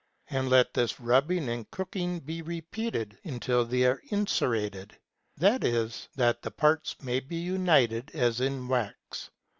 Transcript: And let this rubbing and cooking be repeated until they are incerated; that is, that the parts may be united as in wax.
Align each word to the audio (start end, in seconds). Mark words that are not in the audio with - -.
And 0.31 0.49
let 0.49 0.73
this 0.73 0.99
rubbing 0.99 1.47
and 1.47 1.69
cooking 1.69 2.21
be 2.21 2.41
repeated 2.41 3.19
until 3.23 3.63
they 3.63 3.83
are 3.85 4.01
incerated; 4.09 4.97
that 5.37 5.63
is, 5.63 6.09
that 6.15 6.41
the 6.41 6.49
parts 6.49 6.95
may 7.03 7.19
be 7.19 7.35
united 7.37 8.09
as 8.15 8.41
in 8.41 8.67
wax. 8.67 9.29